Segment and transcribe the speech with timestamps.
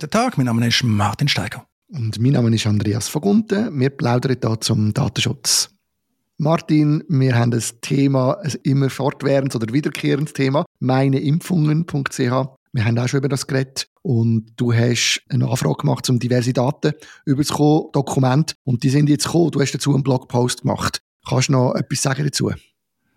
[0.00, 1.66] Guten Tag, mein Name ist Martin Steiger.
[1.88, 3.78] Und mein Name ist Andreas Vogunten.
[3.78, 5.74] Wir plaudern hier zum Datenschutz.
[6.38, 12.18] Martin, wir haben das Thema, ein immer fortwährendes oder wiederkehrendes Thema, meineimpfungen.ch.
[12.18, 16.54] Wir haben auch schon über das geredet und du hast eine Anfrage gemacht, um diverse
[16.54, 16.94] Daten
[17.26, 19.50] über das Dokument und die sind jetzt gekommen.
[19.50, 21.02] Du hast dazu einen Blogpost gemacht.
[21.28, 22.50] Kannst du noch etwas sagen dazu?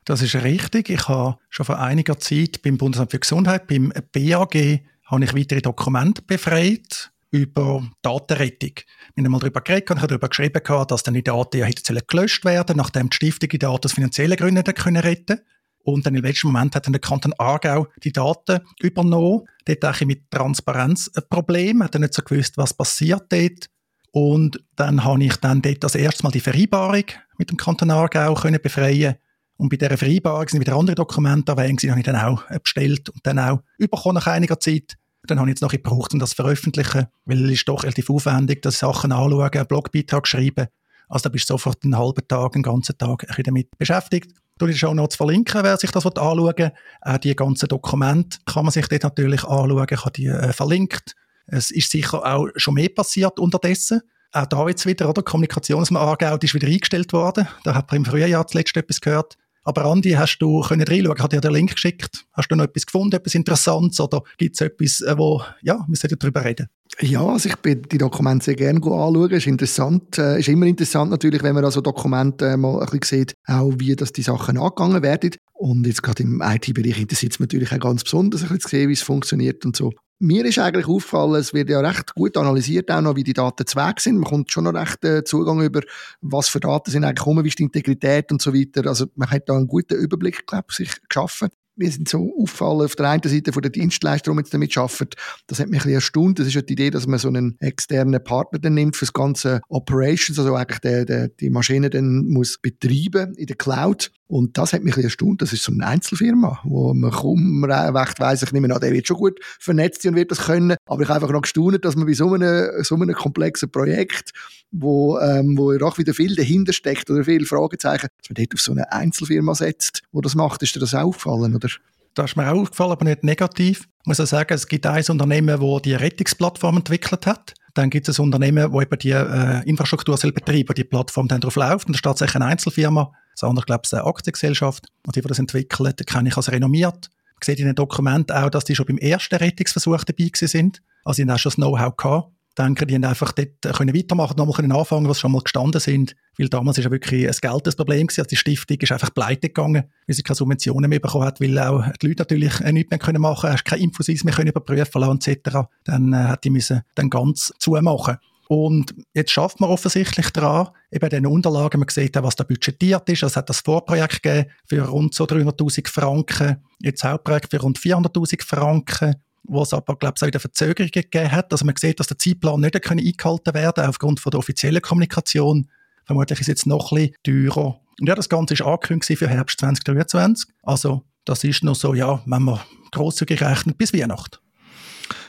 [0.03, 0.89] Das ist richtig.
[0.89, 5.61] Ich habe schon vor einiger Zeit beim Bundesamt für Gesundheit, beim BAG, habe ich weitere
[5.61, 8.73] Dokumente befreit über Datenrettung.
[9.15, 11.65] Wir haben mal darüber geredet und ich habe darüber geschrieben, dass dann die Daten ja
[11.65, 15.39] hätten gelöscht werden nachdem die Stiftung die Daten aus finanziellen Gründen können retten
[15.83, 19.47] Und dann im letzten Moment hat dann der Kanton Aargau die Daten übernommen.
[19.65, 23.69] Dort hatte ich mit Transparenz ein Problem, hat dann nicht so gewusst, was passiert dort.
[24.11, 27.05] Und dann habe ich dann dort das erste Mal die Vereinbarung
[27.39, 29.15] mit dem Kanton Aargau können befreien
[29.63, 33.09] und bei dieser Vereinbarung sind wieder andere Dokumente erwähnt, die habe ich dann auch bestellt
[33.09, 34.95] und dann auch überkommen nach einiger Zeit.
[35.25, 38.09] Dann habe ich jetzt noch gebraucht, um das zu veröffentlichen, weil es ist doch relativ
[38.09, 40.67] aufwendig, dass Sachen anschauen, einen Blogbeitrag schreiben.
[41.07, 44.33] Also da bist du sofort einen halben Tag, einen ganzen Tag ein damit beschäftigt.
[44.57, 46.71] Du die Show Notes verlinken, wer sich das anschauen will.
[46.99, 49.87] Auch die ganzen Dokumente kann man sich dort natürlich anschauen.
[49.89, 51.15] Ich die äh, verlinkt.
[51.47, 54.01] Es ist sicher auch schon mehr passiert unterdessen.
[54.33, 55.21] Auch da jetzt wieder, oder?
[55.21, 57.47] Die ist wieder eingestellt worden.
[57.63, 59.37] Da hat man im Frühjahr zuletzt etwas gehört.
[59.63, 61.19] Aber Andi, hast du können reinschauen?
[61.19, 62.25] Hat dir den Link geschickt?
[62.33, 63.99] Hast du noch etwas gefunden, etwas Interessantes?
[63.99, 66.67] Oder gibt es etwas, äh, wo, ja, wir sollten darüber reden?
[66.99, 69.31] Ja, also ich bin die Dokumente sehr gerne anschauen.
[69.31, 70.17] Ist interessant.
[70.17, 73.71] Äh, ist immer interessant natürlich, wenn man also Dokumente äh, mal ein bisschen sieht, auch
[73.77, 75.31] wie das die Sachen angegangen werden.
[75.53, 78.69] Und jetzt gerade im IT-Bereich interessiert es mich natürlich auch ganz besonders, ein bisschen zu
[78.69, 79.91] sehen, wie es funktioniert und so.
[80.25, 83.67] Mir ist eigentlich aufgefallen, es wird ja recht gut analysiert, auch noch, wie die Daten
[83.67, 84.19] zu Weg sind.
[84.19, 85.81] Man kommt schon noch recht äh, Zugang über,
[86.21, 88.87] was für Daten sind eigentlich rum, wie ist die Integrität und so weiter.
[88.87, 92.81] Also man hat da einen guten Überblick, glaube ich, sich geschaffen wir sind so auffallen
[92.81, 95.15] auf der einen Seite von der Dienstleister, die jetzt damit arbeitet.
[95.47, 96.39] Das hat mich ein bisschen erstaunt.
[96.39, 99.13] Das ist ja die Idee, dass man so einen externen Partner dann nimmt für das
[99.13, 104.11] ganze Operations, also eigentlich der, der, die Maschine dann muss betreiben in der Cloud.
[104.27, 105.41] Und das hat mich ein erstaunt.
[105.41, 109.07] Das ist so eine Einzelfirma, wo man kaum recht weiss, ich nehme an, der wird
[109.07, 110.75] schon gut vernetzt und wird das können.
[110.85, 114.31] Aber ich habe einfach noch gestaunt, dass man bei so einem, so einem komplexen Projekt,
[114.71, 118.61] wo, ähm, wo auch wieder viel dahinter steckt oder viele Fragezeichen, dass man dort auf
[118.61, 120.63] so eine Einzelfirma setzt, wo das macht.
[120.63, 121.69] Ist dir das aufgefallen, oder?
[122.15, 123.87] Das ist mir auch aufgefallen, aber nicht negativ.
[124.01, 127.53] Ich muss auch sagen, es gibt ein Unternehmen, das die Rettungsplattform entwickelt hat.
[127.73, 131.55] Dann gibt es Unternehmen, das eben die äh, Infrastruktur soll betreiben, die Plattform dann drauf
[131.55, 131.87] läuft.
[131.87, 133.11] Und da steht tatsächlich eine Einzelfirma.
[133.33, 134.85] Das andere, glaube ich, eine Aktiengesellschaft.
[135.05, 137.09] Und die, die das entwickelt, kenne ich als renommiert.
[137.39, 140.81] Ich sehe in den Dokumenten auch, dass die schon beim ersten Rettungsversuch dabei sind.
[141.03, 143.95] Also, sie haben auch schon das Know-how gehabt denke, die haben einfach dort äh, können
[143.95, 146.15] weitermachen, nochmal können anfangen, was schon mal gestanden sind.
[146.37, 148.21] Weil damals ist ja wirklich ein Geld das Problem gewesen.
[148.21, 151.57] Also die Stiftung ist einfach pleite gegangen, weil sie keine Subventionen mehr bekommen hat, weil
[151.59, 155.01] auch die Leute natürlich äh, nichts mehr können machen, hast keine Infos mehr können überprüfen
[155.01, 155.67] lassen, etc.
[155.83, 158.17] Dann äh, hat die müssen dann ganz zumachen.
[158.47, 163.09] Und jetzt schafft man offensichtlich daran, eben den Unterlagen, man sieht auch, was da budgetiert
[163.09, 163.23] ist.
[163.23, 167.79] Also es hat das Vorprojekt gegeben für rund so 300'000 Franken, jetzt Hauptprojekt für rund
[167.79, 171.51] 400'000 Franken wo es aber, glaube ich, auch wieder Verzögerungen gegeben hat.
[171.51, 175.69] Also man sieht, dass der Zeitplan nicht eingehalten werden kann, aufgrund von der offiziellen Kommunikation.
[176.05, 177.79] Vermutlich ist es jetzt noch ein bisschen teurer.
[177.99, 180.49] Und ja, das Ganze ist angekündigt für Herbst 2023.
[180.63, 182.59] Also das ist noch so, ja, wenn man
[182.91, 184.37] grosszügig rechnet, bis Weihnachten.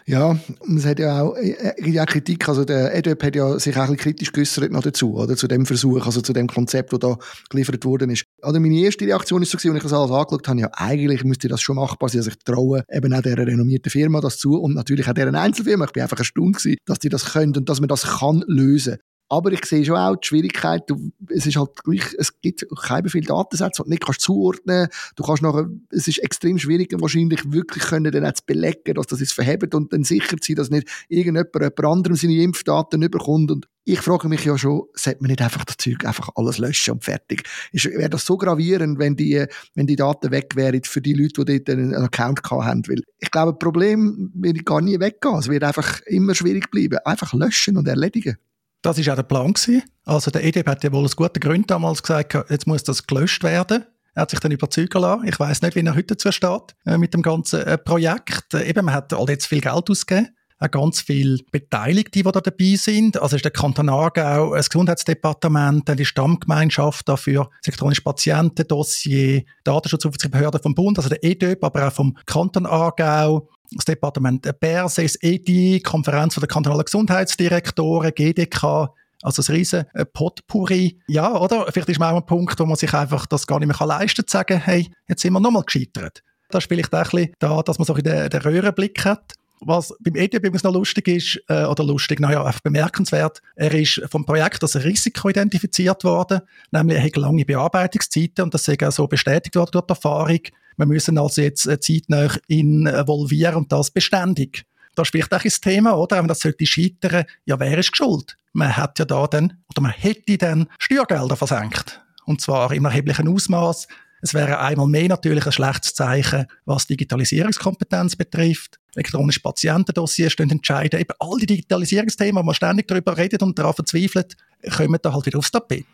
[0.07, 0.39] Ja,
[0.77, 3.93] es hat ja auch, äh, ja Kritik, also der EDÖP hat ja sich auch ein
[3.93, 7.17] bisschen kritisch geäußert noch dazu, oder, zu dem Versuch, also zu dem Konzept, das da
[7.49, 8.27] geliefert worden ist.
[8.43, 11.25] Also meine erste Reaktion ist so gewesen, als ich das alles angeschaut habe, ja, eigentlich
[11.25, 14.61] müsste das schon machbar sein, also ich traue eben auch dieser renommierten Firma das zu
[14.61, 15.87] und natürlich auch dieser Einzelfirma.
[15.87, 18.99] Ich bin einfach erstaunt gewesen, dass die das können und dass man das kann lösen.
[19.29, 23.09] Aber ich sehe schon auch die Schwierigkeit, du, es ist halt gleich, es gibt keine
[23.09, 27.41] viele Datensätze, die du nicht kannst zuordnen Du kannst nachher, es ist extrem schwierig, wahrscheinlich
[27.51, 30.71] wirklich können dann zu belegen, dass das ist verhebt und dann sicher zu sein, dass
[30.71, 33.51] nicht irgendjemand jemand anderem seine Impfdaten überkommt.
[33.51, 36.93] Und ich frage mich ja schon, sollte man nicht einfach das Zeug einfach alles löschen
[36.93, 37.43] und fertig?
[37.73, 39.45] Wäre das so gravierend, wenn die,
[39.75, 42.83] wenn die Daten weg wären für die Leute, die dort einen Account haben?
[42.89, 45.39] Weil ich glaube, das Problem wird gar nie weggehen.
[45.39, 46.99] Es wird einfach immer schwierig bleiben.
[47.05, 48.37] Einfach löschen und erledigen.
[48.85, 49.55] Das war auch der Plan.
[49.55, 49.83] Gewesen.
[50.05, 53.43] Also der EDB hat ja wohl aus guten Gründen damals gesagt, jetzt muss das gelöscht
[53.43, 53.87] werden.
[54.15, 55.27] Er hat sich dann überzeugen lassen.
[55.27, 58.53] Ich weiß nicht, wie er heute dazu steht äh, mit dem ganzen äh, Projekt.
[58.53, 60.37] Äh, eben, man hat all jetzt viel Geld ausgegeben.
[60.65, 63.21] Auch ganz viele Beteiligte, die da dabei sind.
[63.21, 70.75] Also ist der Kanton Aargau, das Gesundheitsdepartement, die Stammgemeinschaft dafür, das elektronische Patientendossier, Datenschutzaufsichtsbehörde vom
[70.75, 76.49] Bund, also der EDÖB, aber auch vom Kanton Aargau, das Departement BERSES, EDI, Konferenz der
[76.49, 78.89] kantonalen Gesundheitsdirektoren, GDK,
[79.23, 80.99] also ein riesen äh, Potpourri.
[81.09, 81.67] Ja, oder?
[81.73, 84.23] Vielleicht ist man auch ein Punkt, wo man sich einfach das gar nicht mehr leisten
[84.23, 86.23] kann, zu sagen, hey, jetzt sind wir nochmal gescheitert.
[86.51, 89.35] Das ist vielleicht auch ein bisschen da, dass man so in den, den Röhrenblick hat.
[89.61, 94.03] Was beim EDB übrigens noch lustig ist, äh, oder lustig, naja, einfach bemerkenswert, er ist
[94.11, 96.41] vom Projekt als Risiko identifiziert worden,
[96.71, 100.41] nämlich er hat lange Bearbeitungszeiten und das ist auch so bestätigt worden durch die Erfahrung.
[100.77, 104.65] Wir müssen also jetzt äh, zeitnah involvieren und das beständig.
[104.95, 106.19] Da spricht auch das Thema, oder?
[106.19, 108.37] Wenn das sollte scheitern, ja, wer ist schuld?
[108.53, 112.01] Man hat ja da dann, oder man hätte dann Steuergelder versenkt.
[112.27, 113.89] Und zwar im erheblichen Ausmaß.
[114.25, 118.81] Es wäre einmal mehr natürlich ein schlechtes Zeichen, was Digitalisierungskompetenz betrifft.
[118.95, 120.99] Elektronische Patientendossiers stehen entscheiden.
[120.99, 124.35] Eben all die Digitalisierungsthemen, wo man ständig darüber redet und daran verzweifelt,
[124.75, 125.85] kommen da halt wieder aufs Tapet.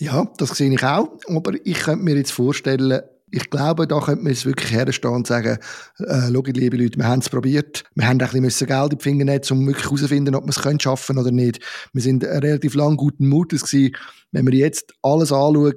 [0.00, 1.16] Ja, das sehe ich auch.
[1.28, 3.00] Aber ich könnte mir jetzt vorstellen,
[3.30, 5.58] ich glaube, da könnte man jetzt wirklich herstehen und sagen,
[6.00, 7.84] äh, schau, liebe Leute, wir haben es probiert.
[7.94, 10.82] Wir haben ein bisschen Geld in die Finger nehmen, um wirklich herauszufinden, ob wir es
[10.82, 11.60] schaffen können oder nicht.
[11.92, 13.94] Wir sind relativ lang guten Mutes gewesen.
[14.32, 15.76] Wenn wir jetzt alles anschauen,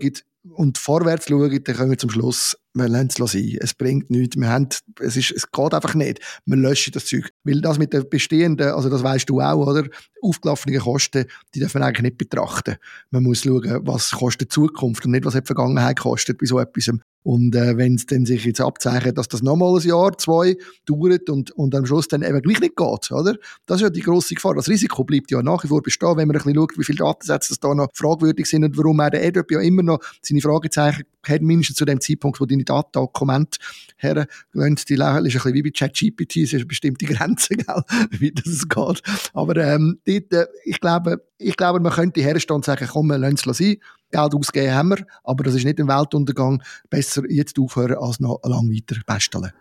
[0.54, 3.58] und vorwärts schauen, dann kommen wir zum Schluss, wir lassen es sein.
[3.60, 4.38] Es bringt nichts.
[4.38, 4.68] Wir haben,
[5.00, 6.20] es, ist, es geht einfach nicht.
[6.46, 7.30] Wir löschen das Zeug.
[7.44, 9.88] Weil das mit den bestehenden, also das weißt du auch, oder?
[10.22, 12.76] Aufgelaufenen Kosten, die darf man eigentlich nicht betrachten.
[13.12, 16.60] Man muss schauen, was kostet Zukunft und nicht, was hat die Vergangenheit kostet bei so
[16.60, 16.92] etwas.
[17.26, 21.28] Und äh, wenn es dann sich jetzt abzeichnet, dass das nochmal ein Jahr, zwei dauert
[21.32, 23.36] und, und am Schluss dann eben gleich nicht geht, oder?
[23.66, 24.54] Das ist ja die grosse Gefahr.
[24.54, 27.00] Das Risiko bleibt ja nach wie vor bestehen, wenn man ein bisschen schaut, wie viele
[27.00, 31.06] Datensätze da noch fragwürdig sind und warum er der EDOP ja immer noch seine Fragezeichen
[31.24, 33.58] hat, mindestens zu dem Zeitpunkt, wo deine Datendokumente
[33.98, 38.34] hergelassen, die ist ein bisschen wie bei ChatGPT, es ist eine bestimmte Grenze, gell, wie
[38.34, 39.02] das geht.
[39.34, 43.18] Aber ähm, dort, äh, ich glaube, ich glaube, man könnte herstehen und sagen, komm, wir
[43.18, 43.78] lassen es sein.
[44.12, 46.64] Geld ausgeben haben wir, aber das ist nicht ein Weltuntergang.
[46.90, 49.52] Besser jetzt aufhören, als noch lang weiter besteln.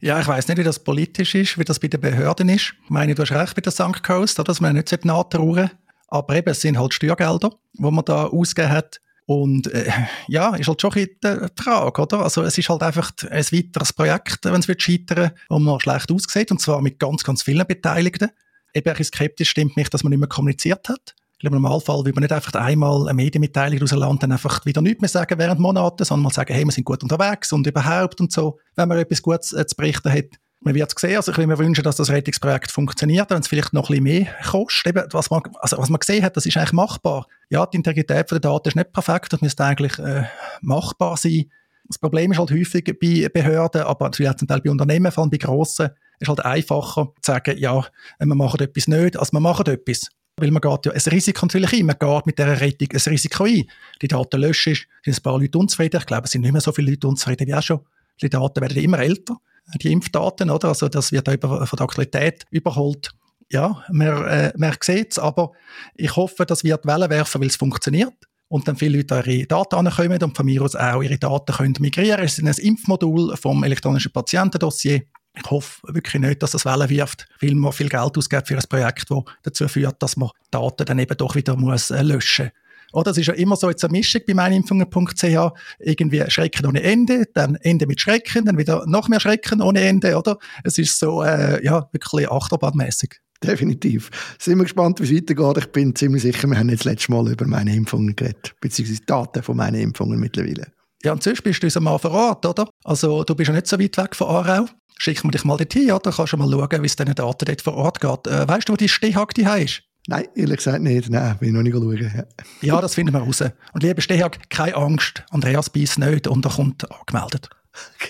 [0.00, 2.74] Ja, ich weiß nicht, wie das politisch ist, wie das bei den Behörden ist.
[2.84, 5.70] Ich meine, du hast recht bei der Sunk Coast, dass man nicht nachtrauen
[6.06, 9.00] Aber eben, es sind halt Steuergelder, die man da ausgegeben hat.
[9.26, 9.90] Und äh,
[10.28, 12.20] ja, ist halt schon ein die Frage, oder?
[12.20, 16.10] Also es ist halt einfach ein weiteres Projekt, wenn es wird scheitern, wo man schlecht
[16.10, 18.30] aussieht, und zwar mit ganz, ganz vielen Beteiligten.
[18.72, 21.14] Eben ein bisschen skeptisch stimmt mich, dass man nicht mehr kommuniziert hat.
[21.40, 25.00] Im Normalfall will man nicht einfach einmal eine Medienmitteilung aus Land dann einfach wieder nichts
[25.00, 28.32] mehr sagen während Monaten, sondern mal sagen, hey, wir sind gut unterwegs und überhaupt und
[28.32, 30.26] so, wenn man etwas Gutes äh, zu berichten hat.
[30.60, 33.46] Man wird es sehen, also ich würde mir wünschen, dass das Rettungsprojekt funktioniert, wenn es
[33.46, 34.88] vielleicht noch ein bisschen mehr kostet.
[34.88, 37.28] Eben, was, man, also was man gesehen hat, das ist eigentlich machbar.
[37.50, 40.24] Ja, die Integrität der Daten ist nicht perfekt, das müsste eigentlich äh,
[40.60, 41.44] machbar sein.
[41.86, 45.22] Das Problem ist halt häufig bei Behörden, aber natürlich auch zum Teil bei Unternehmen, vor
[45.22, 47.84] allem bei grossen, ist halt einfacher zu sagen, ja,
[48.18, 50.10] wir machen etwas nicht, als wir machen etwas.
[50.38, 51.86] Weil man geht ja ein Risiko natürlich ein.
[51.86, 53.64] Man geht mit dieser Rettung ein Risiko ein.
[54.00, 55.98] Die Daten löschen, sind ein paar Leute unzufrieden.
[56.00, 57.80] Ich glaube, es sind nicht mehr so viele Leute unzufrieden wie auch schon.
[58.22, 59.36] Die Daten werden immer älter.
[59.82, 60.68] Die Impfdaten, oder?
[60.68, 63.10] Also, das wird über, von der Aktualität überholt.
[63.50, 65.52] Ja, man, äh, man sieht es, aber
[65.94, 68.14] ich hoffe, das wird Wellen werfen, weil es funktioniert.
[68.48, 71.74] Und dann viele Leute ihre Daten ankommen und von mir aus auch ihre Daten können
[71.80, 72.24] migrieren.
[72.24, 75.02] Es ist ein Impfmodul vom elektronischen Patientendossier.
[75.36, 78.64] Ich hoffe wirklich nicht, dass das Wellen wirft, weil man viel Geld ausgibt für ein
[78.68, 82.52] Projekt, das dazu führt, dass man Daten dann eben doch wieder muss äh, löschen muss.
[82.92, 85.52] Oder es ist ja immer so jetzt eine Mischung bei meinimpfungen.ch.
[85.78, 90.16] Irgendwie Schrecken ohne Ende, dann Ende mit Schrecken, dann wieder noch mehr Schrecken ohne Ende,
[90.16, 90.38] oder?
[90.64, 93.20] Es ist so, äh, ja, wirklich achterbahnmäßig.
[93.42, 94.10] Definitiv.
[94.38, 95.64] Sind wir gespannt, wie es weitergeht.
[95.64, 99.02] Ich bin ziemlich sicher, wir haben jetzt das letzte Mal über meine Impfungen geredet, beziehungsweise
[99.06, 100.72] Daten von meinen Impfungen mittlerweile.
[101.04, 102.68] Ja, und sonst bist du uns mal verraten, oder?
[102.82, 104.66] Also, du bist ja nicht so weit weg von Aarau
[104.98, 106.12] schicken wir dich mal dorthin, oder?
[106.12, 108.26] Kannst du mal schauen, wie es diesen Daten dort vor Ort geht.
[108.26, 109.82] Äh, weißt du, wo die Stehhack die ist?
[110.06, 111.10] Nein, ehrlich gesagt nicht.
[111.10, 112.26] Nein, will ich noch nicht schauen.
[112.62, 112.74] Ja.
[112.74, 113.42] ja, das finden wir raus.
[113.72, 115.24] Und lieber Stehhack, keine Angst.
[115.30, 117.50] Andreas beißt nicht und er kommt angemeldet.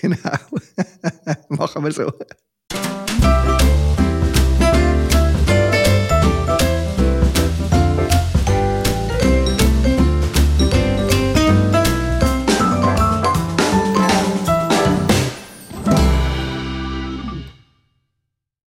[0.01, 0.17] Genau.
[1.49, 2.11] Machen wir so.